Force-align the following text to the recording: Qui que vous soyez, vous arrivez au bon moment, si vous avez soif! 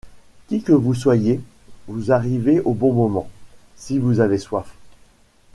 Qui 0.47 0.63
que 0.63 0.71
vous 0.71 0.95
soyez, 0.95 1.39
vous 1.87 2.11
arrivez 2.11 2.59
au 2.61 2.73
bon 2.73 2.91
moment, 2.91 3.29
si 3.75 3.99
vous 3.99 4.19
avez 4.19 4.39
soif! 4.39 4.73